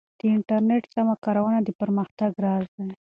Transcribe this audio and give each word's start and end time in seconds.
د 0.19 0.21
انټرنیټ 0.35 0.83
سمه 0.95 1.15
کارونه 1.25 1.59
د 1.63 1.69
پرمختګ 1.81 2.31
راز 2.45 2.65
دی. 2.77 2.89